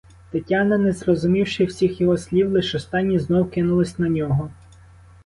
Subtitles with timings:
[0.31, 4.51] Тетяна, не зрозумівши всіх його слів, лиш останні, знов кинулась на нього.